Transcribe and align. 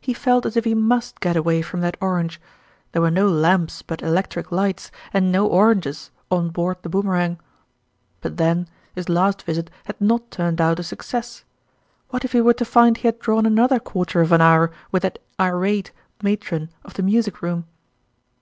He 0.00 0.14
felt 0.14 0.46
as 0.46 0.56
if 0.56 0.64
he 0.64 0.72
must 0.74 1.20
get 1.20 1.36
away 1.36 1.60
from 1.60 1.82
that 1.82 1.98
orange: 2.00 2.40
there 2.92 3.02
were 3.02 3.10
no 3.10 3.28
lamps 3.28 3.82
but 3.82 4.00
electric 4.00 4.50
lights, 4.50 4.90
and 5.12 5.30
no 5.30 5.46
oranges, 5.46 6.10
on 6.30 6.48
board 6.48 6.78
the 6.80 6.88
Boomerang. 6.88 7.38
But 8.22 8.38
then, 8.38 8.66
his 8.94 9.10
last 9.10 9.42
visit 9.42 9.68
had 9.84 10.00
not 10.00 10.30
turned 10.30 10.62
out 10.62 10.78
a 10.78 10.82
success: 10.82 11.44
what 12.08 12.24
if 12.24 12.32
he 12.32 12.40
were 12.40 12.54
to 12.54 12.64
find 12.64 12.96
he 12.96 13.08
had 13.08 13.18
drawn 13.18 13.44
another 13.44 13.78
quarter 13.78 14.22
of 14.22 14.32
an 14.32 14.40
hour 14.40 14.70
with 14.90 15.02
that 15.02 15.18
irate 15.38 15.92
ma 16.22 16.34
tron 16.40 16.70
of 16.86 16.94
the 16.94 17.02
music 17.02 17.42
room 17.42 17.66